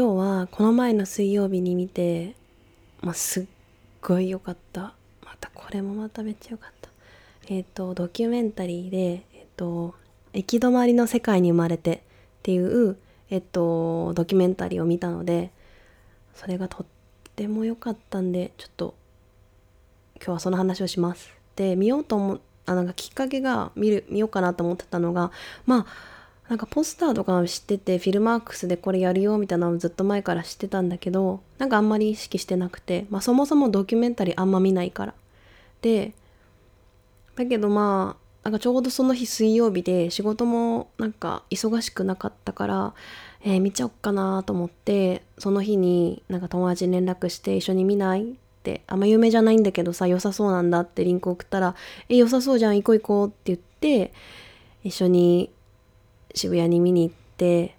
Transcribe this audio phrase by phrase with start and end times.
[0.00, 2.34] 今日はこの前の水曜日に見て、
[3.02, 3.44] まあ、すっ
[4.00, 4.94] ごい良かった。
[5.22, 6.88] またこれもまためっちゃ良かった。
[7.48, 8.96] えっ、ー、とドキュメンタリーで
[9.34, 9.94] えっ、ー、と
[10.32, 12.00] 行き止まりの世界に生まれてっ
[12.44, 12.96] ていう
[13.28, 15.50] えっ、ー、とドキュメンタリーを見たので
[16.34, 16.86] それがとっ
[17.36, 18.94] ても良かったんでちょっと
[20.16, 21.30] 今日はその話をします。
[21.56, 25.30] で見ようと思あなんかきっかけが見る見ようかなと思ってたのが
[25.66, 26.19] まあ
[26.50, 35.14] なんかポスターとか知っててフィルマークスでこれやるよみたいなのをずっと前から知ってたんだけどなんかあんまり意識してなくて、まあ、そもそもドキュメンタリーあんま見ないから。
[35.80, 36.12] で
[37.36, 42.94] だけどまあなんかちょうどその日水曜日で仕事もなんか忙しくなかったから、
[43.44, 51.76] えー、見ちゃおっかなと思ってその日になんか友達に連絡して一緒に見ないってあんま有名じゃないんだけどさ良さそうなんだってリンク送ったら
[52.10, 54.12] 「え良さそうじゃん行こう行こう」って言って
[54.82, 55.50] 一緒に
[56.34, 57.76] 渋谷に見に行って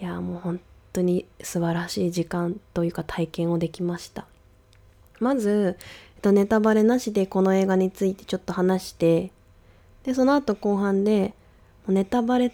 [0.00, 0.60] いやもう本
[0.92, 4.26] 当に素晴らしい時間というか体験をできました。
[5.20, 5.76] まず、
[6.16, 9.32] えっと、ネタバレなしでこの映画についてちょっと話して
[10.04, 11.34] でその後後半で
[11.88, 12.52] ネタバレ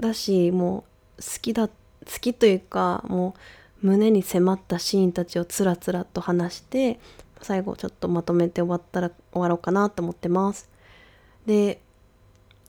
[0.00, 0.84] だしも
[1.18, 1.74] う好きだ好
[2.20, 3.34] きというかも
[3.82, 6.98] う胸に迫ったシーンたちをつらつらと話して
[7.42, 10.68] 最後ちょっとまとめて終わったら終わろうかなと思ってます。
[11.46, 11.80] で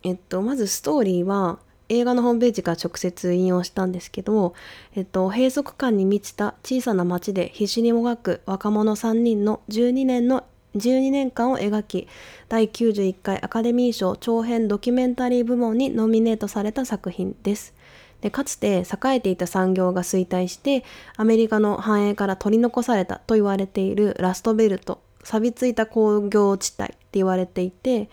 [0.03, 4.53] えっとまずストーリーは映画のホームページから直接引用したんですけど、
[4.95, 10.43] えっと、閉塞感に満ちた小さな町で必死にもがく若者3人の12年の
[10.75, 12.07] 12年間を描き
[12.49, 17.73] 第91回アカデミー賞長編ドキュメンタリー部門にノミネートされた作品です。
[18.21, 20.83] でかつて栄えていた産業が衰退して
[21.17, 28.09] アメリカの繁栄から取り残されたと言われているラストベルト錆びついた工業地帯って言われていて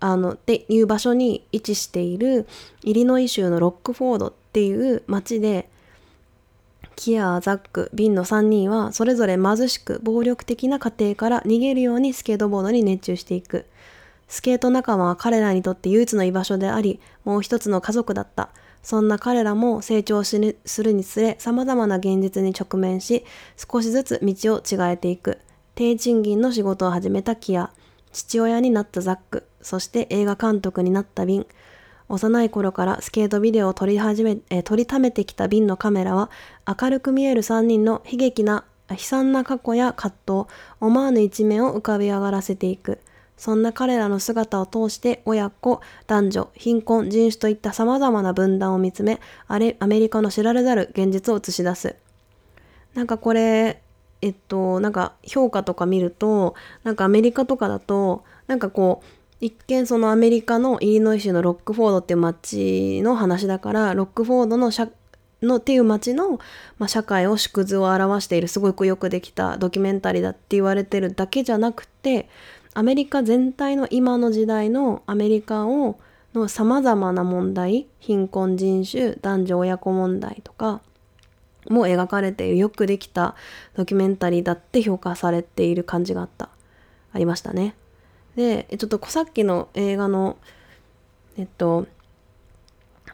[0.00, 2.46] あのっていう場所に位置している
[2.82, 5.68] イリノイ州のロックフォードっていう町で
[6.98, 13.66] キア、ザック、ビンの3人はそれぞれ貧しく暴力的な家庭から逃げるようにスケートボードに熱中していく。
[14.26, 18.50] スケート仲間は彼らにとって唯一の居場所であり、もう一つの家族だった。
[18.82, 23.24] そんな彼らも成長するにつれ様々な現実に直面し、
[23.56, 25.38] 少しずつ道を違えていく。
[25.76, 27.70] 低賃金の仕事を始めたキア。
[28.12, 31.46] 父親になったザック、そして映画監督になったビン。
[32.08, 36.30] 幼い頃からスケートビデオを撮り始め、え撮りためてきたビンのカメラは、
[36.66, 43.00] 明るく見える3人の悲劇な、悲惨な過去や葛藤、思わぬ一面を浮かび上がらせていく。
[43.36, 51.94] そんな彼らの姿を通して親子、男女、貧困、人種といった様々な分断を見つめ、あれ、アメリカの知られざる現実を映し出す。
[52.94, 53.80] なんかこれ、
[54.22, 64.88] えっと、なんか評価とか見ると、なんかアメリカとかだと、なんかこう、一見そのアメリカのイリノイ州のロックフォードっていう街の話だから、ロックフォードの社
[65.42, 66.38] のっていう街の、
[66.78, 72.28] まあ、社会を縮図を表しているすごくよくできたドキュメンタリーだって言われてるだけじゃなくて
[72.74, 75.98] アメリカ全体の今の時代のアメリカを
[76.34, 80.80] のさまざまな問題貧困人種男女親子問題とか
[81.68, 83.34] も描かれているよくできた
[83.74, 86.48] ドキュメンタリーだって評価されている感じがあった。
[87.12, 87.74] ありましたね。
[88.38, 90.38] でちょっとさっきの映画の
[91.36, 91.88] えっと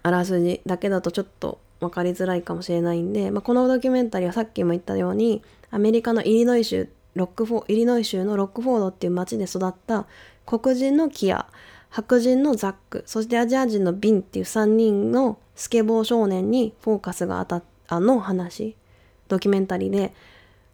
[0.02, 10.06] あらすじだけだとちょっと分かりづらいかもしれないんで、まあ、このドキュメンタリーはさっきも言ったようにアメリカのイリノイ州ロックフォイリノイ州のロックフォードっていう町で育った
[10.44, 11.46] 黒人のキア
[11.88, 18.76] 白人のザックそしてアジア人のビンっていう3人のスケボー少年にフォーカスが当たったあの話
[19.28, 20.14] ドキュメンタリーで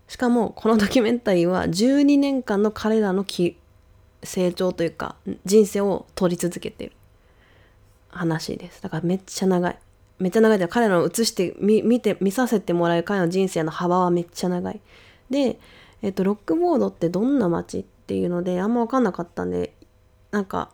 [0.08, 3.22] しかもこのドキュメンタリーは12年間の彼らの
[4.22, 6.92] 成長というか人生を撮り続けてる。
[8.10, 8.82] 話です。
[8.82, 9.78] だからめっちゃ長い。
[10.18, 14.80] めっちゃ長いで彼らを映して見て見させてもらう彼の人生の幅はめっちゃ長い。
[15.30, 15.58] で、
[16.02, 19.74] えっと、ロックボードってどんな街っていうのであんま分かんなかったんで
[20.30, 20.70] なんか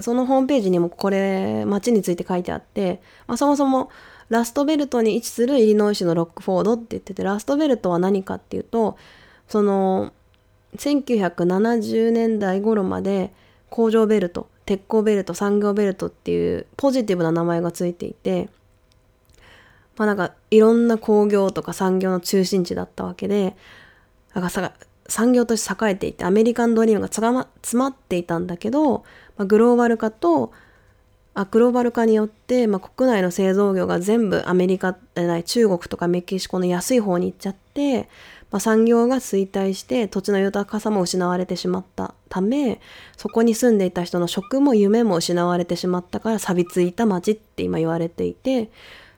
[0.00, 3.90] そのホームページにもこれ街について書いてあって、まあ、そもそも
[4.28, 8.96] ラストベルトに位置するイリノイ州のロックフォードって言っててラストベルトは何かっていうと
[9.48, 10.12] その
[10.76, 13.32] 1970年代頃まで
[13.70, 18.48] 工場ベルト鉄鋼ベルト産業ベルトっていうポジティブな名前がついていて
[19.96, 23.56] まあなんかいろんな工業とか産業の中心地だったわけで
[24.34, 24.72] なんかさ
[25.06, 29.04] 産業として栄えていてアメリカンドリームが詰まっていたんだけど、
[29.36, 30.52] まあ、グローバル化と
[31.34, 38.08] あグローバル化によって、まあ、国内の製造業が全部アメリカじゃない中国とかメキシコの安い方に行っちゃって、
[38.54, 42.80] まあ、産業が衰退して土地の豊かさも失われてしまったため
[43.16, 48.70] そこに住んでいた人の職も夢も失われてしまったから錆びついた街って今言われていて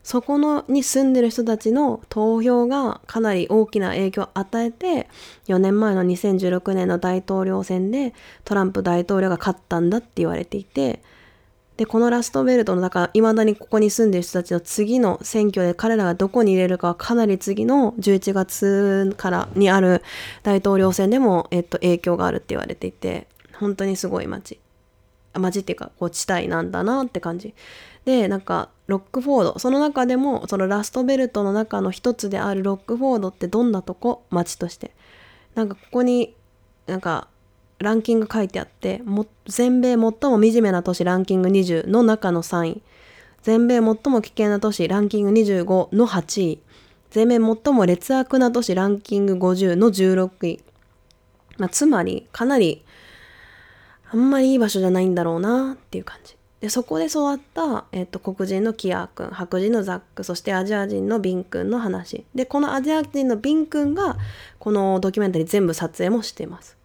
[0.03, 5.06] そこのに住んでる人たちの投票がかなり大きな影響を与えて
[5.49, 8.15] 4年前の2016年の大統領選で
[8.47, 11.03] トランプ大統領が勝ったんだって言われていて
[11.76, 20.02] でこのラストベルトの中いまだにここに住んでる人たちの次の選挙で彼らがどこに入れるかはかなり次の11月からにある
[20.43, 23.26] 大統領選でも、えっと、影響があるって言われていて
[23.58, 24.58] 本当にすごい街。
[25.34, 27.55] 街っていうかこう地帯なんだなって感じ。
[28.06, 29.58] でなんかロックフォード。
[29.58, 34.25] その中でもそのラストベルトの中の一つであるロックフォードってどんなとこ？
[34.31, 34.93] 街として。
[35.55, 36.34] なんかここに
[36.87, 37.29] なんか
[37.78, 42.82] ランキング書いてあっても全米最も惨めな都市ランキング20の中の3位。
[43.43, 46.61] 全米最も危険な都市ランキング25の8位。
[47.11, 50.61] 全米最も劣悪な都市ランキング50の16位、
[51.56, 52.84] まあ、つまりかなり
[54.11, 56.37] あんまりいい場所じゃないんだろうなっていう感じ。
[56.61, 62.25] でそこで育った、えっと、黒人のキアー君白人のザックそしてアジア人のビン君の話。
[62.34, 64.17] でこのアジア人のビン君が
[64.58, 66.75] このドキュメンタリー全部撮影もしています。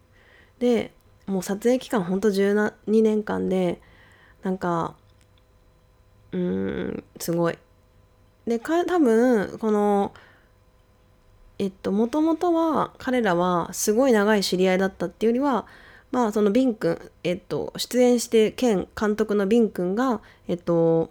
[0.62, 0.92] で
[1.26, 3.80] もう撮影期間ほんと12年間で
[4.44, 4.94] なんか
[6.30, 6.40] うー
[6.98, 7.58] んすごい。
[8.46, 10.12] でか多分この
[11.58, 15.66] えっともともとは彼らはすごい長い知り合いだったっていうよりは
[16.12, 21.10] まあそのビン君、えっと、出演して兼監督のビン君が、えっと、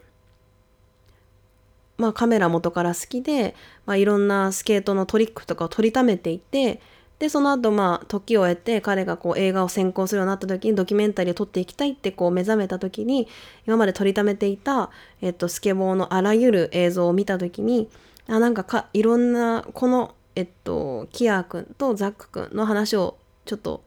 [1.97, 3.53] まあカメラ元から好きで、
[3.85, 6.79] まあ、いろんなスケートのトリックとかを撮りためていて、
[7.21, 13.27] で、その後まあ時を経て彼がこう映画を専攻するようになった時にドキュメンタリーを撮っていきたいってこう目覚めた時に
[13.67, 14.89] 今まで撮りためていた、
[15.21, 17.91] えっと、スケボーのあらゆる映像を見た時に
[18.27, 23.83] あなんかかいろんなこのえっとキアー君とザック君の話をちょっと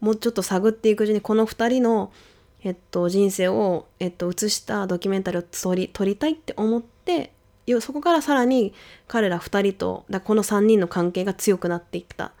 [0.00, 2.10] もうちょっと探っていくうちにこの2人の、
[2.64, 7.34] えっと、人生を、えっと、映したドキュメンタリーを撮り撮りたいって思って
[7.80, 8.72] そこからさらに
[9.06, 12.32] 彼ら2人とだこの3人の関係が強くなっていった。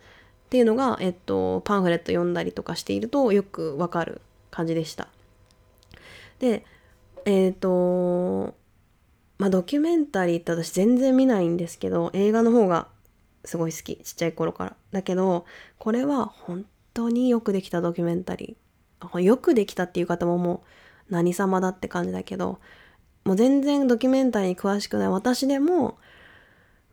[0.50, 4.20] っていうのが、えっと、パンフレット読んだりとかしているとよくわかる
[4.50, 5.06] 感じでした。
[6.40, 6.64] で
[7.24, 8.56] えっ、と
[9.38, 12.88] まあドキュメンタリーって私全然見ないんですけど映画の方が
[13.44, 14.76] すごい好きちっちゃい頃から。
[14.90, 15.46] だけど
[15.78, 20.64] これは本当によくできたドキュメンタリーよくできたっていう方もも
[21.08, 22.58] う何様だって感じだけど
[23.24, 25.96] もう全然ドキュメンタリーに詳しくない私でも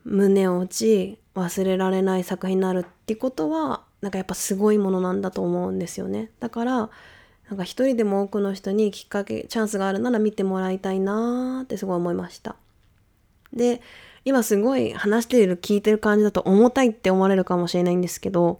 [0.03, 6.89] 胸を打ち忘れられない作品になるってことはなんかやっぱすごいものなんだと思うんですよねだから
[7.49, 12.55] なんか一人でも多くの人にきっかけチャンスがあるなら見てもらいたいなーってすごい思いました
[13.53, 13.81] で
[14.25, 18.59] 今すごい話している聞いてる感じだと重たいって思われるかもしれないんですけど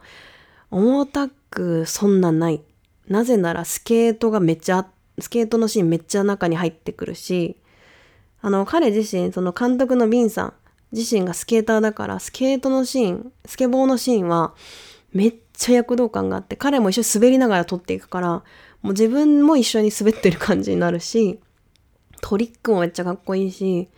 [0.70, 2.62] 重たくそんなない。
[3.08, 4.86] なぜならスケートがめっちゃ、
[5.20, 7.58] スケートのシーンめっちゃ中に入ってくるし、
[8.42, 10.54] あの、彼自身、その監督のビンさん
[10.92, 14.54] 自身がスケーターだから、スケートのシーン、スケボーのシーンは
[15.14, 18.44] めっちゃ躍動感があって、彼も一緒に滑りながら撮っていくから、も
[18.84, 21.40] う自分も一緒に滑ってる感じになるし、
[22.22, 23.90] トリックもめっちゃかっこいいし、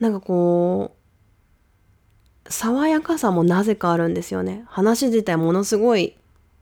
[0.00, 0.92] なんかこ
[2.46, 4.64] う、爽やかさもなぜかあるんですよね。
[4.66, 6.16] 話自体ものすごい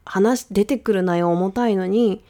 [0.05, 2.23] 話出てくる内容重たいのに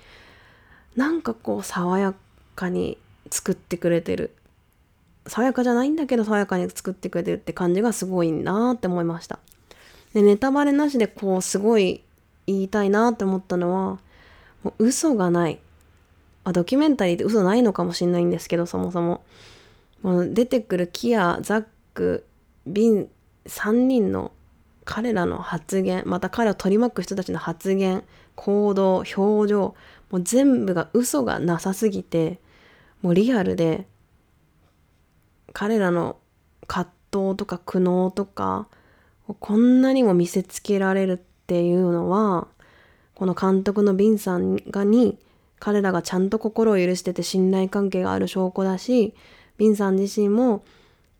[0.97, 2.15] なんかこう爽や
[2.55, 2.99] かに
[3.31, 4.35] 作ってくれてる
[5.26, 9.38] 爽やかじゃないんだけど爽やかに作ってくれてるって感じがすごいなって思いました。
[10.14, 12.02] でネタバレなしでこうすごい
[12.47, 13.99] 言いたいなって思ったのは
[14.62, 15.59] もう嘘がない。
[16.45, 19.23] あドキュメンタリーって嘘ないのかもしれないんですけどそもそも。
[20.02, 21.64] もう出てくるキアザッ
[21.95, 22.26] ク
[22.67, 23.09] ビン
[23.47, 24.33] 3人の
[24.85, 26.02] 彼らの発言。
[26.05, 28.02] また彼を取り巻く人たちの発言。
[28.35, 29.76] 行動表情。
[30.11, 32.38] もう全部が嘘がなさすぎて
[33.00, 33.87] もうリアルで
[35.53, 36.17] 彼らの
[36.67, 38.69] 葛藤とか苦悩とか
[39.41, 41.17] こんなにも見せつけられるっ
[41.47, 42.49] ていうのは
[43.15, 45.19] この監督のビンさんがに
[45.59, 49.15] 彼らがちゃんと心を許してて信頼関係がある証拠だし
[49.59, 50.65] ビンさん自身も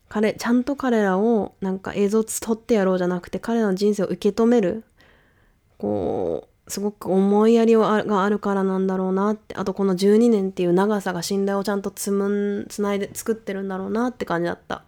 [0.09, 4.83] 彼ちゃんと彼らをなんか映像撮ってやろうじゃなくて彼らの人生を受け止める
[5.77, 9.55] こうすごく思いやりがあるからなんだろうなって。
[9.55, 14.83] あとこの12年っていう長さが信頼をちゃんとつむんつないで作ってるんだろうなって感じだった。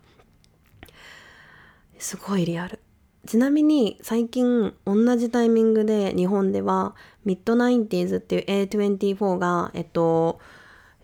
[1.98, 2.80] すごいリアル。
[3.28, 10.40] ちなみに最近同じタイミングで日本ではミッドナインティーズっていう A24 がえっと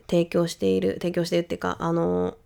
[0.07, 2.37] 提供している提供しているっていうかあの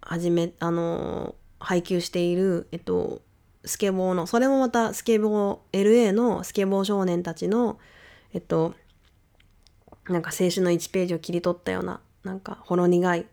[0.00, 3.20] 始めあの配給しているえっと
[3.64, 7.78] スケボーのそれもまたスケボー LA のスケボー少年たちの
[8.32, 8.74] えっと
[10.08, 13.26] なんか青春の1ページを切り取ったようななんかほろ苦い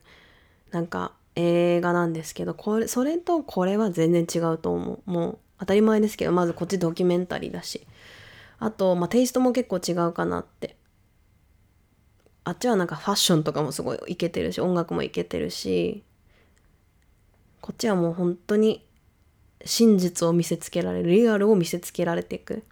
[0.72, 5.12] なんか映画なんですけどこれそれとこれは全然違うと思う。
[5.12, 7.86] もう当たり前ですけどまずこっちドキュメンタリーだし。
[8.60, 10.76] あと、まあ、テイストも結構違うかなって。
[12.44, 16.04] あっちはなんかファッションとかもすごいいけてるし音楽もいけてるし
[17.62, 18.84] こっちはもう本当に
[19.66, 22.64] 真実を見せつけられるリアルを見せつけられていく。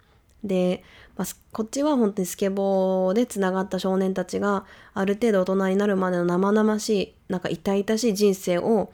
[0.44, 0.82] で、
[1.16, 8.90] まあ、こっちは本当にスケボーでつながった少年たちがある程度大人になるまでの生々しいなんか痛々しい人生をも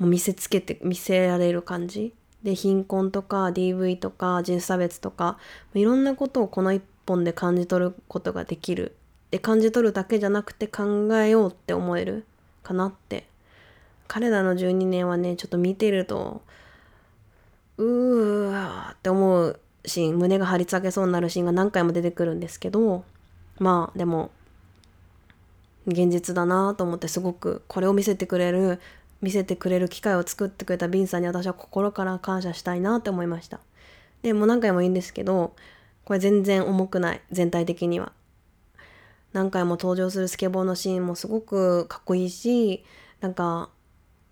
[0.00, 2.12] う見せつけて見せられる感じ。
[2.42, 5.38] で貧困とか DV とか人種差別とか
[5.74, 8.96] いろんなことをこの一本で感じ取ることができる。
[9.30, 12.26] で感じ取るだけじゃなくて考えようって思える
[12.62, 13.26] かなって。
[14.08, 16.42] 彼らの12年はねちょっと見てると
[17.78, 23.04] うわって思うシーン胸が張り裂けそうになるシーンが何回も出てくるんですけど
[23.58, 24.30] まあでも
[25.86, 28.80] 現実だなと思ってすごくこれを見せてくれる
[29.20, 33.60] 見せてくれる機会を作ってくれたビンさんに私は心から感謝したいなって思いました。
[34.22, 35.54] でも何回も言うんですけど
[36.04, 38.12] これ全然重くない全体的には。
[39.32, 42.84] 何回も登場するスケボーのシーンもすごくかっこいいし
[43.20, 43.70] なんか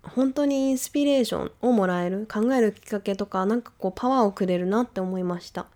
[0.03, 5.67] 本当にインスピレーションをもらえる考えるきっかけとかなんかこうパワーをくれるなって思いました。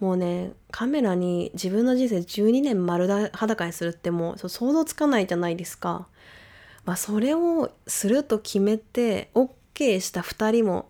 [0.00, 6.06] もうねカメラに自分の人生12年丸裸にするってもう想像つかないじゃないですか。
[6.84, 10.88] まあそれをすると決めて OK した2人も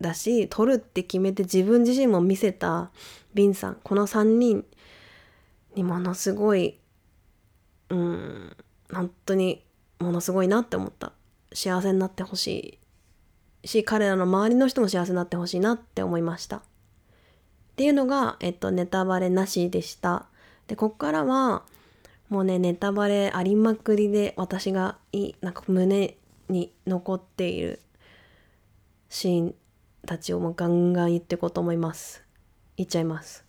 [0.00, 2.90] だし撮るって決めて自分自身も見せた
[3.32, 4.64] ビンさんこの3人
[5.74, 6.78] にものすごい
[7.88, 8.56] うん
[8.92, 9.64] 本当に
[10.00, 11.12] ものすごいなって思った。
[11.54, 12.78] 幸せになってほし
[13.62, 16.56] いし彼らの周りの人も幸せになってほしいなって思いました。
[16.56, 16.62] っ
[17.76, 20.26] ていうのが、えっと、ネタバレなしでした。
[20.66, 21.62] でこっからは
[22.28, 26.16] もうねネタバレありまくりで私がいいなんか胸
[26.48, 27.80] に残っている
[29.08, 29.54] シーン
[30.06, 32.22] たちをもうガンガン言っていこうと思います。
[32.76, 33.44] 言っちゃいます。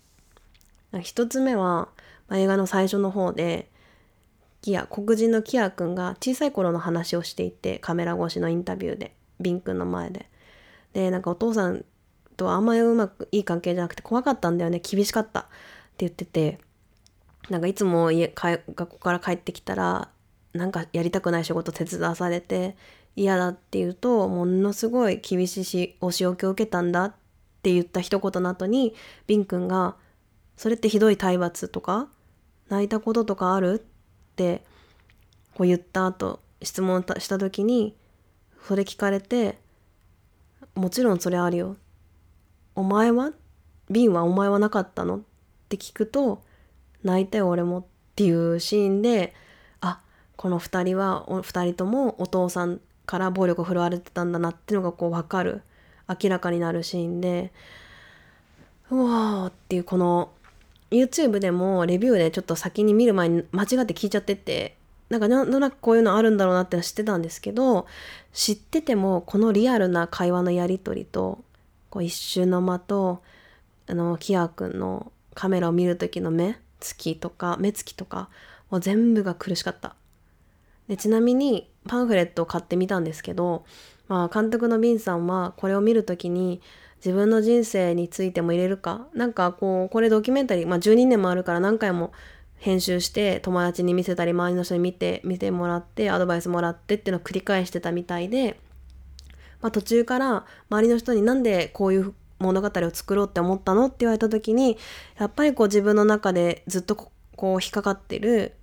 [1.02, 1.90] 一つ目は、
[2.28, 3.70] ま、映画の最初の方で
[4.64, 10.30] キア黒人のキア君が小さい頃の話をしていてカメラ越しのインタビューでビン君の前で
[10.94, 11.84] でなんかお父さん
[12.38, 15.50] とあんまりうまくいい関係じゃなくて怖かったんだよね厳しかったって
[15.98, 16.60] 言ってて
[17.50, 20.08] なんかいつも家学校から帰ってきたら
[20.54, 22.78] なんかやりたくない仕事手伝わされて
[23.18, 27.14] 嫌だって言うとものすごい厳しいしお仕置きを受けたんだっ
[27.62, 28.96] て言った一言の後に
[29.28, 29.98] ビン君が
[30.56, 32.08] 「それってひどい体罰とか
[32.70, 33.86] 泣いたこととかある?」
[34.34, 34.64] って
[35.54, 37.96] こう言った後質問した時に
[38.68, 39.60] それ聞かれて
[40.74, 41.76] 「もちろんそれあるよ」
[42.76, 43.32] 「お前は？
[43.90, 45.22] 瓶はお前はなかったの?」っ
[45.70, 46.42] て聞くと
[47.04, 47.84] 「泣いたよ俺も」っ
[48.16, 49.36] ていうシーンで
[49.82, 50.02] あ
[50.36, 55.62] この2人は2人ともお父さんから暴力を振るわれてたんだなっていうのがこう分かる。
[56.22, 57.54] 明らかになるシーンで
[58.92, 60.34] うわーっていうこの
[60.94, 64.78] YouTube でもレビューでちょっと先に見る前に間違って聞いちゃってて
[65.10, 67.88] なんかなんとなくこういうのあるんだろうなって知ってたんですけど
[68.32, 71.44] 知っててもこのリアルな会話のやり取りと
[71.90, 73.22] こう一瞬の間と
[73.88, 78.30] あのキア君のカメラを見る時の目つきとか目つきとか
[78.70, 79.96] もう全部が苦しかった。
[80.88, 83.66] でちなみにパンフレットを買ってみたんですけど、
[84.08, 86.62] まあ、監督のビンさんはこれを見る時に
[87.04, 89.08] 自分の人生についても入れるか？
[89.14, 92.14] なんかこうこれドキュメンタリー、まあ、12年もあるから何回も
[92.56, 98.58] 編集して友達に見せたり周りの人に見て見てもらってアドバイスもらってっていうのを繰り返してたみたいで、
[99.62, 104.78] まあ、途中から周りの人になんでこういう物語を作ろうって思ったのって言われた時に
[105.20, 107.12] やっぱりこう自分の中でずっとこ
[107.56, 108.54] う引っかかってる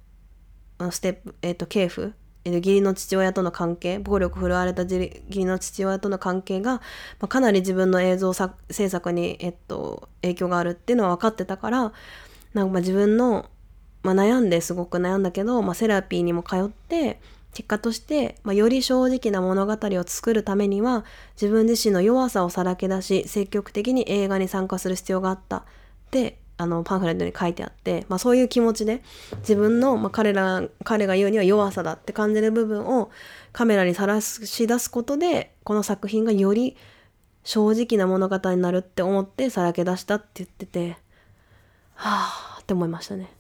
[0.91, 6.81] ステップ、えっ、ー、と、系譜義理の父親との関係暴力振るわれた義理の父親との関係が、ま
[7.23, 11.93] あ、かなり自分の映像制作に、えっと、影響があるっていうのは分かってたから
[12.55, 13.47] なんか自分の、
[14.03, 17.21] まあ、悩んですごく悩んだけど、まあ、セラピーにも通って
[17.53, 21.05] 結果として、まあ、より正直な物語を作るためには
[21.41, 25.63] 自分自身の弱さをさらけ出し積極的に映画に参加する必要があったっ
[26.11, 29.03] てあのパンフレットに書いてあって、まあ、そういう気持ちで
[29.39, 33.11] 自分の、まあ、彼ら彼が言うには弱さだって感じる部分を
[33.53, 36.77] カメラにさらし出すことでこの作品がより
[37.45, 40.99] 正直な物語になるって思ってさらけ出したって言ってて
[41.95, 43.33] はあって思いましたね。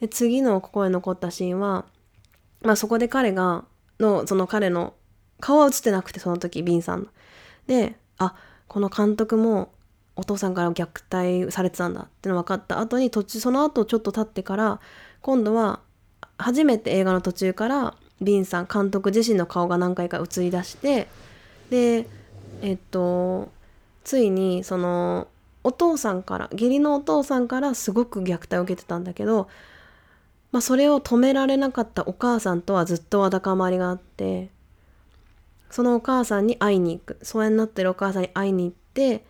[0.00, 1.84] で次のここへ残ったシーンは、
[2.62, 3.64] まあ、そこで彼が
[4.00, 4.94] のその彼の
[5.38, 7.06] 顔は映ってなくてその時ビンさんの。
[7.68, 8.34] であ
[8.66, 9.72] この監督も
[10.16, 10.86] お父さんから虐
[11.44, 14.80] 待されてたんだっての分かった後に途中その後ちょっと経ってから
[15.20, 15.80] 今度は
[16.38, 21.08] 初めて映画の途中からビンさん監督自身の顔が何回か映り出して
[21.70, 22.06] で
[22.60, 23.50] えっと
[24.04, 25.28] ついにその
[25.64, 29.48] お父さんから義理のお父さんからすごく虐待を受けてたんだけど、
[30.50, 34.50] まあ、それを止められなかったお母さんとはずっとわだかまりがあって
[35.70, 37.18] そのお母さんに会いに行く。
[37.22, 39.24] 疎遠になってるお母さんに会いに行って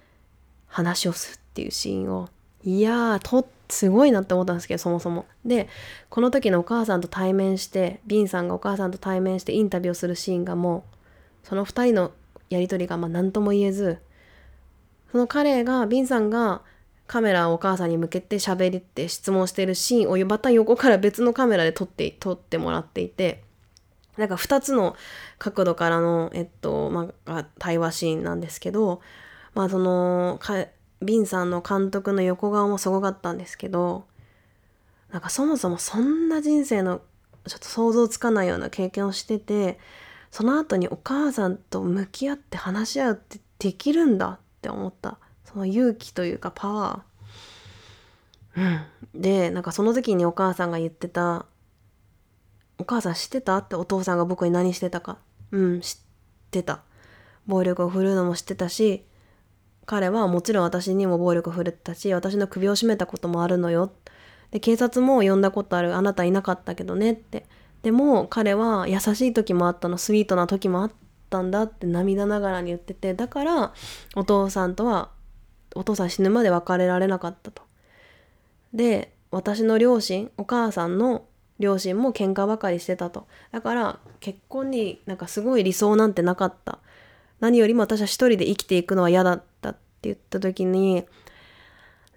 [0.72, 2.28] 話をするっていうシーンを
[2.64, 5.26] いやーとすごいなって思ったんですけどそもそも。
[5.44, 5.68] で
[6.08, 10.84] この時のお母さんと対面してビンさんがお母さんと対面してインタビューをするシーンがも
[11.44, 12.12] うその2人の
[12.50, 13.98] やり取りがまあ何とも言えず
[15.10, 16.62] その彼がビンさんが
[17.06, 23.42] カメラをお母さんに向けて喋りって質問してるシーンをまた横から別のカメラで撮って撮ってもらっていて
[24.16, 24.96] なんか2つの
[25.38, 29.00] 角度からの、えっとまあ、対話シーンなんですけど
[29.54, 30.66] まあそのか
[31.00, 34.04] ビンさんの監督の横顔もすごかったんですけど
[35.10, 37.02] なんかそもそもそんな人生の
[37.46, 39.78] ちょっと想像つかないような経験をしてて
[40.30, 45.18] その後にお母さんと向き合って話し合うってできるんだって思った。
[45.44, 48.84] その勇気というかパワー。
[49.14, 49.20] うん。
[49.20, 51.44] でなんかその時にお母さんが言ってた
[52.78, 55.18] 「お母さん知ってた?」ってお父さんが僕に何してたか。
[55.50, 55.98] うん知っ
[56.50, 56.80] てた。
[57.46, 59.04] 暴力を振るうのも知ってたし
[59.86, 63.92] 彼はもちろん私にも暴力振るったし私の首を絞めたこともあるのよ。
[64.50, 65.94] で警察も呼んだことある。
[65.94, 67.46] あなたいなかったけどねって。
[67.82, 69.98] でも彼は優しい時もあったの。
[69.98, 70.92] スイートな時もあっ
[71.30, 73.14] たんだって涙ながらに言ってて。
[73.14, 73.72] だから
[74.14, 75.10] お父さんとは
[75.74, 77.62] お父さん死ぬまで別れられなかったと。
[78.72, 81.24] で私の両親お母さんの
[81.58, 83.26] 両親も喧嘩ばかりしてたと。
[83.50, 86.78] だから結婚になんかすごい理想なんてなかった。
[87.40, 89.42] 何よりも私は一人で生きていくのは嫌だ
[90.08, 91.04] 言った時に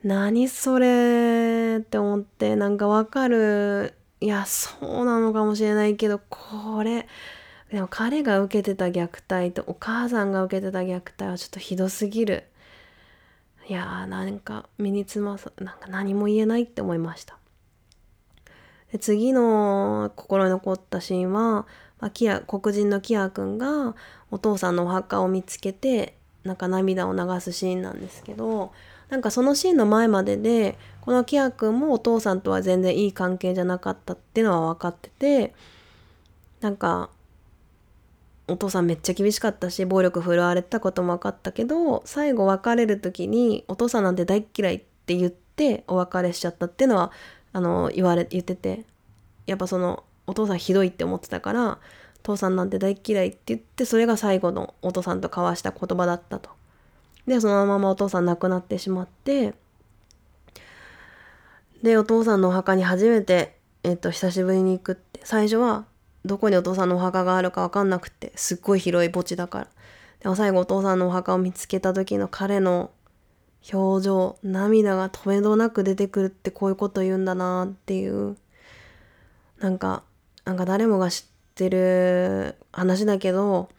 [0.04, 3.95] 何それって思ってなんかわかる。
[4.21, 7.08] いやそうなのかもしれないけどこれ
[7.69, 12.45] でも彼が受けてた虐待とお母さんが受けてた虐待はちょっとひどすぎる。
[13.67, 17.38] いやーなんか身につまさなんか何も言えないって思いました。
[18.91, 21.65] で次の心に残ったシーンは、
[22.00, 23.95] まあ、キア黒人のキア君が
[24.32, 28.71] お父さんのお墓を見つけてなんか涙を流すシーンなんですけど
[29.10, 35.53] なんかそのシーンの前まででこのキア君もお父さんとは全然いい関係じゃなかったっていうのは分かってて
[36.62, 37.10] なんか
[38.47, 47.12] お父さんめっちゃ厳しかったし暴力振るわれたことも分かったけど最後別れる時に「お父さんなんて大っ嫌い」って言ってお別れしちゃったっていうのは
[47.53, 48.86] あの言われ言ってて
[49.47, 51.79] やっぱそのお父さんひどいって思ってたから
[52.26, 56.50] 「父さんなんて大嫌い」って言ってそれが最後のお父さんと交わした言葉だったと。
[57.28, 59.56] でそのままお父さん亡くなってしまって
[61.82, 65.22] でお父さんのお墓に初めて、えっと、久しぶりに行くって。
[65.24, 65.86] 最初は
[66.24, 69.68] どこにお父さんのお墓があるか分かんなくてすっごい広い墓地だから。
[70.22, 72.92] でも最後お父さんのお墓を見つけた時の彼の
[73.72, 78.38] 表情涙が止めどなく出てくるってこういうこと言うんだなっていう。
[79.60, 80.04] なんか
[80.44, 83.70] なんか誰もが知っててる話だけど、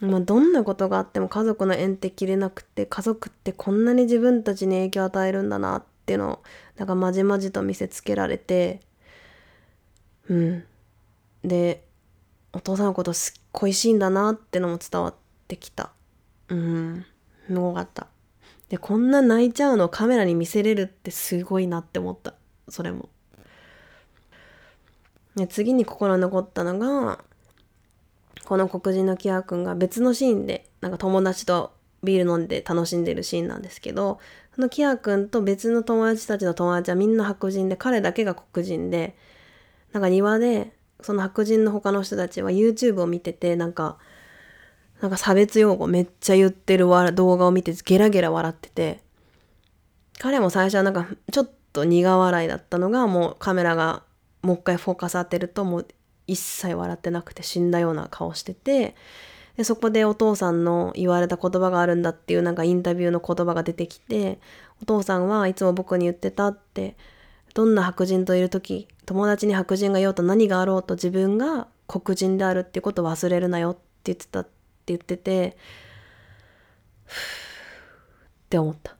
[0.00, 6.42] まあ、どんなことがあっても家族の縁って切れなくて家族ってこんなに自分たちに影響を与えるんだなっていうのを
[6.76, 8.80] なんかまじまじと見せつけられて
[10.28, 10.64] うん。
[11.44, 11.84] で
[12.52, 15.14] お父さんのことすっ恋しいんだなってのも伝わっ
[15.48, 15.90] てきた。
[16.48, 17.04] うん。
[17.46, 18.06] すごかった。
[18.68, 22.34] でこんな泣いちゃうのをカメラに見せれるってすごいなって思った。
[22.68, 23.08] それも。
[25.36, 27.24] で次に心に残ったのが
[28.44, 34.18] この黒人のキア君が別のシーンでなんか友達とビール飲んで楽しんでるシーンなんですけど
[34.54, 39.16] そのキア君と別の友達たちの友達はみんな白人で彼だけが黒人で
[39.92, 43.98] なんか庭でその白人の他の人たちは YouTube を見ててなんか
[45.00, 49.00] なんか差別用語めっちゃ言ってる動画を見てゲラゲラ笑ってて
[50.18, 54.02] 彼も最初はなんかちょっと苦笑いだったのがもうカメラが
[54.42, 55.86] もう一回フォーカス当てるともう
[56.26, 58.94] 一切笑ってなくて死んだような顔してて
[59.56, 64.38] でそこでお父さんの言われた言葉があるんだっていうなんかインタビューの言葉が出てきて
[64.82, 66.96] お父さんはいつも僕に言ってたって
[67.54, 74.50] どんな白人といる時友達に白人がいようと何があろうと自分が黒人であるっていうことを忘れるなよって言ってたって
[74.86, 75.56] 言ってて
[77.08, 78.96] って思った。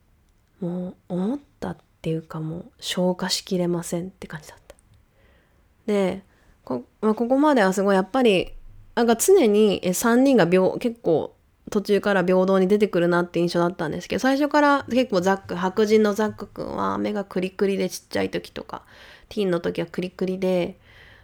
[0.60, 4.69] もう思ったっていうかもう消化しきれませんって感じだった。
[5.90, 6.22] で
[6.64, 8.52] こ,、まあ、ここまではすごいやっぱり
[8.94, 11.34] なんか常に3人が結構
[11.70, 18.82] 途中から平等に出てくるなって印象だったんですけど最初から結構ザック白人のザックくんは目がクリクリでちっちゃい時とか
[19.28, 20.78] ティーンの時はクリクリで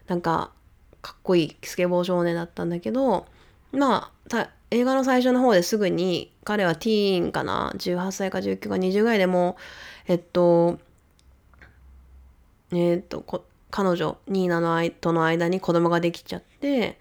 [0.06, 0.50] なんか
[1.02, 3.26] かっこいいスケボー少年だったんだけど
[3.72, 9.56] まあ映画の最初の方ですぐに彼はティーンかな18歳か19か20ぐらいでも
[10.08, 10.78] えっと
[12.72, 16.98] えっとこ彼女ニーナのとの間に子供ができちゃって、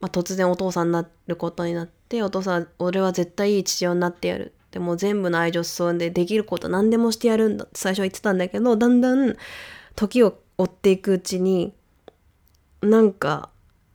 [0.00, 9.36] まあ、突然お父さんになることになってお父さん俺は絶対いい父親になってやるでも全部の愛情注んでできること何でもしてやるんだって最初は言ってたんだけどだんだん
[9.96, 11.74] 時を追っていくうちに
[12.82, 13.50] なんか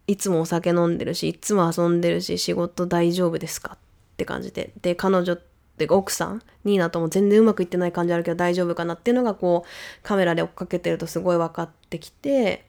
[0.08, 3.78] いつもお酒飲んでるしいつも遊んでるし仕事大丈夫ですかっ
[4.18, 4.72] て感じで。
[4.82, 5.38] で彼女
[5.76, 12.66] って奥さんニーナとも全然うまくいってない感じあるけど大丈夫かなっていうのがこうカメラで追っかけてるとすごい分かってきて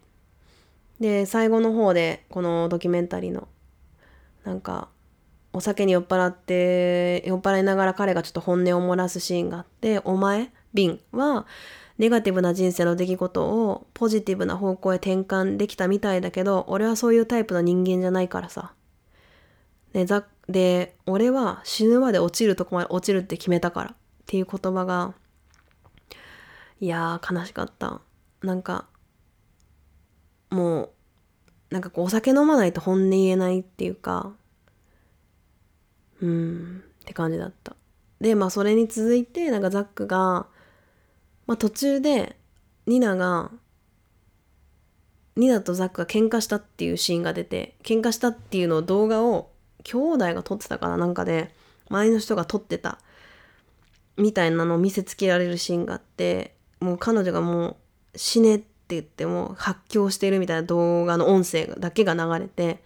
[0.98, 3.46] で最後の方でこのドキュメンタリーの
[4.44, 4.88] なんか
[5.52, 11.46] お酒に酔っ払って酔っ払いながら彼がちょっと本音を漏らすシーンがあってお前ビンは
[11.98, 18.72] ネガティブな人生の出来事をポジティブな方向へ転換できたみたいだけど俺はそういうタイプの人間じゃないからさ。
[19.92, 25.14] でざで俺は死ぬまで落ちるとこまで落ちるって決めたからっていう言葉が
[26.80, 28.00] いやー悲しかった。
[28.42, 28.86] なんか
[30.50, 30.90] もう
[31.70, 34.32] なんかこうお酒飲まないと本音言えないっていうか
[36.20, 37.76] うんって感じだった。
[38.20, 40.46] でまあそれに続いてなんかザックが
[41.46, 42.36] まあ途中で
[42.86, 43.50] ニナが
[45.36, 49.50] ニナとザックが喧嘩したっていうシーンが出て喧嘩したっていうのを動画を
[49.86, 51.54] 兄弟が撮ってたからなんかで
[51.88, 52.98] 周りの人が撮ってた
[54.16, 57.76] みたいなのを見せつけられるシーンがあってもう彼女がも
[58.14, 62.82] う死ねって言っても発狂してるみたいな動画の音声だけが流れて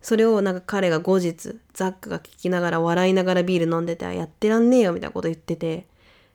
[0.00, 5.86] それをなんか彼が後日ザックが聞きながら笑いながらビール飲んでてやってらんねえよみたいなこと言ってて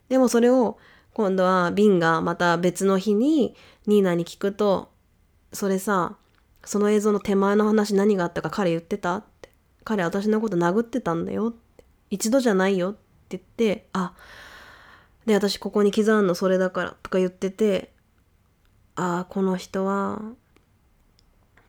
[0.10, 0.78] でもそれを
[1.14, 3.56] 今度はビンがまた別の日に
[3.88, 4.92] ニーナに聞くと
[5.54, 6.18] それさ
[6.66, 9.33] その映像の手前の話何があったか彼言ってたって
[9.84, 11.54] 彼私のこと殴ってたんだよ。
[12.10, 12.94] 一度じゃないよっ
[13.30, 14.14] て言ってあ
[15.26, 17.92] で私ここに刻んのそれだからとか言ってて
[18.96, 20.22] ああこの人は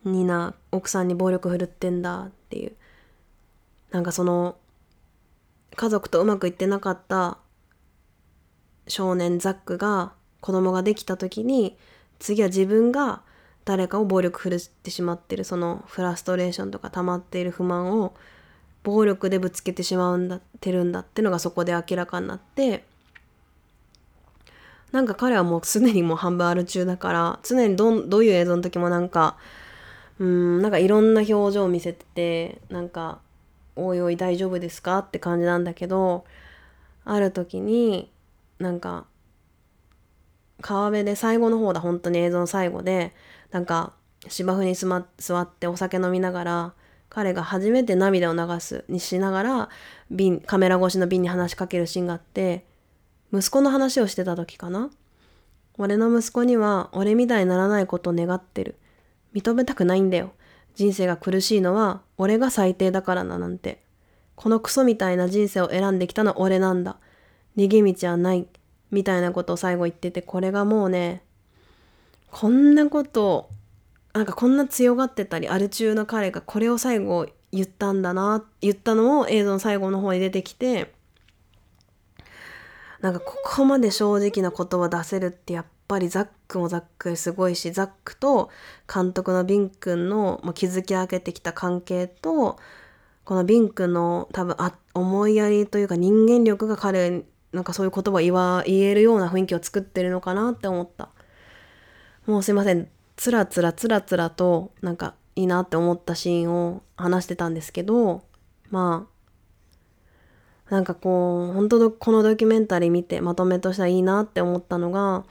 [0.04, 2.72] ニナ奥さんに暴力振るってんだっていう。
[3.90, 4.56] なんかその
[5.76, 7.38] 家族とうまくいってなかった
[8.88, 11.78] 少年ザックが子供ができた時に
[12.18, 13.22] 次は自分が
[13.64, 18.14] 誰かを暴力振るってしまってるそのフラストレーションとか溜まっている不満を
[18.82, 22.84] 暴力でぶつけてしまうんだってるんだってのがそこで明らかになって
[24.92, 29.36] なんか彼はもう常にもう半分ある中だから常にどどういう映像の時もなんか
[30.20, 33.18] うんなんかいろんな表情を見せててなんか
[33.74, 36.24] 「おいおい大丈夫ですか?」って感じなんだけど
[37.04, 38.10] ある時に
[38.58, 39.06] なんか
[40.60, 43.12] 川辺で最後の方だ本当に映像の最後で
[43.54, 43.92] なんか
[44.26, 46.74] 芝生に座ってお酒飲みながら
[47.08, 49.68] 彼が初めて涙を流すにしながら
[50.10, 52.64] 瓶カメラ越しの瓶に話しかけるシーンがあって
[53.32, 54.90] 息子の話をしてた時かな
[55.78, 58.74] 俺の息子には俺みたいにならないことを願ってる
[59.36, 60.32] 認めたくないんだよ。
[60.74, 63.82] 人生が苦しいのは俺が最低だからななんて。
[64.34, 66.96] このクソみたいな人生を選んできたのは俺なんだ。
[67.56, 68.48] 逃げ道はない。
[68.90, 71.22] みたいなことを最後言ってて、これがもうね、
[72.34, 73.48] こんなこと、
[74.12, 80.92] なんかこんな強がってたり、アル中の彼がこれを最後言ったんだな、言ったのを映像の最後の方に出てきて、
[83.00, 88.50] なんかここまで正直な言葉出せるってやっぱりザックもザックすごいしザックと
[88.92, 92.58] 監督のビン君の、築き上げてきた関係と
[93.24, 101.10] このビン君の多分あ思いやりというか人間力が彼なんかそういう言葉言わ言えるような雰囲気を作ってるのかなって思った。
[102.26, 102.88] もうすいません。
[103.16, 108.22] つらつらつらつらとなんかいいなって思ったシーンを話してたんですけど
[108.70, 109.06] ま
[110.68, 115.24] あなんかこう本当このドキュメンタリー見てまとめとしてはいいなって思ったのが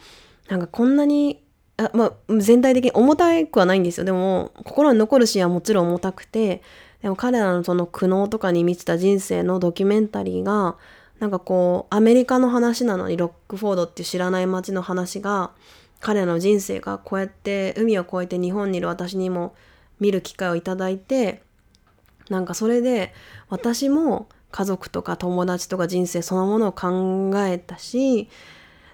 [0.50, 1.42] なんかこんなに
[1.78, 4.06] あまあ全体的に重たくはないんですよ。
[4.06, 6.62] でも心に残るシーンはもちろん重たくて
[7.02, 10.78] でも彼らのその苦悩とかに満ちた人生のドキュメンタリーが
[11.20, 15.52] なんかこうアメリカの話なのにロックフォードっていう知らない街の話が
[16.04, 19.56] 彼の人生がこうやって海を越えて日本にいる私にも
[20.02, 21.42] 見る機会をいただいて
[22.30, 23.14] なんかそれで
[23.50, 28.28] 私も家族とか友達とか人生そのものを考えたし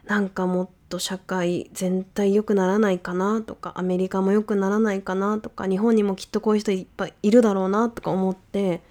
[0.05, 8.81] なんかもっと社会全体良くならないかなとかアメリカも良くならないかなとか日本にもきっとこういう人いっぱいいるだろうなとか思って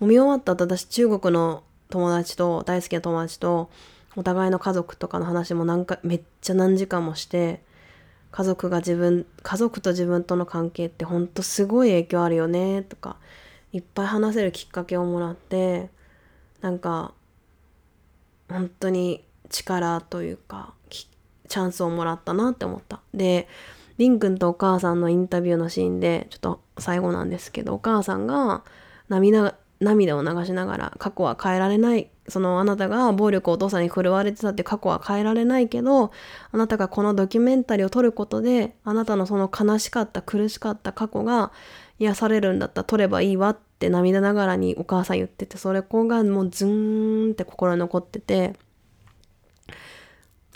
[0.00, 3.68] もう見終わった後私中国の友達と大好きな友達と
[4.16, 7.60] お互いの家族とかの話も何回めっちゃ何時間もして
[8.36, 13.16] 家族が自分家族と自分との関係ってほんとすごい影響あるよねとか
[13.72, 15.88] いっぱい話せるきっかけをもらって
[16.60, 17.14] なんか
[18.50, 23.00] 本当に力というかチャンスをもらったなって思った。
[23.14, 23.48] で
[23.96, 28.64] りんくんとお母さんのインタビューのシーンでちょっと最後なんですけどお母さんが
[29.08, 36.10] 涙涙を流しながら過去は変えられないそのあなたが暴力をお父さんに振るわれてたって過去は変えられないけど
[36.52, 41.52] あなたがこのドキュメンタリーを撮ることであなたのその悲しかった苦しかった過去が
[41.98, 42.82] 癒されるんだった。
[42.82, 48.54] ら撮ればいいわって涙ながらにお母さん言っててそれこがもうズーンって心に残ってて。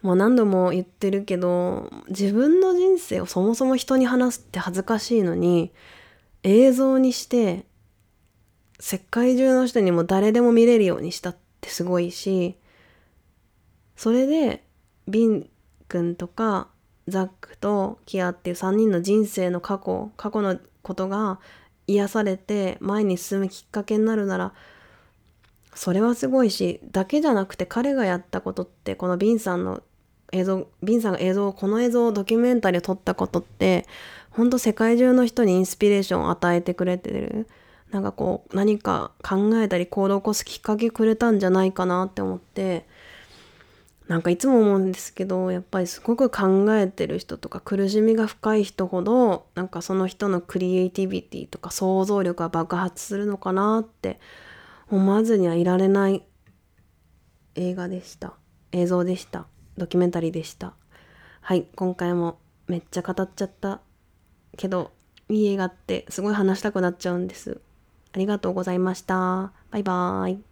[0.02, 5.72] もう何度も言ってるけど自分の人生をそもそも人に話すって恥ずかしいのに
[6.42, 7.66] 映像にして
[8.78, 12.56] 世界中の人にも誰でも見れるようにしたってってすごいし
[13.96, 14.64] それで
[15.06, 15.50] ビン
[15.88, 16.68] 君とか
[17.06, 21.38] ザックとキアっていう3人の人生の過去過去のことが
[21.86, 24.54] 癒されて前に進むきっかけになるなら
[25.74, 29.82] それはすごいしだけじゃなくて彼がやったことってこのビンさんの
[30.32, 33.86] 映像ビンさんが映像この映像をドキュメンタリーを撮ったことって
[34.30, 37.48] ほんと世界中の人にインスピレーションを与えてくれてる。
[37.90, 42.86] なんかこう何か考えたり行動を起こすきっかけくれたんじゃないかなって思って
[44.06, 54.18] なんかいつも思うんですけどやっぱりすごく考えてる人とか苦しみが深い人ほどなんかその人のクリエイティビティとか想像力が爆発するのかなって
[54.88, 56.24] 思わずにはいられない
[57.54, 58.34] 映画でした。
[58.72, 59.46] 映像でした。
[59.76, 60.74] ドキュメンタリーでした。
[61.40, 63.80] はい今回もめっちゃ語っちゃった
[64.56, 64.90] けど
[65.28, 67.60] いい映画ってすごい話したくなっちゃうんです。
[68.12, 69.52] ありがとうございました。
[69.70, 70.49] バイバーイ。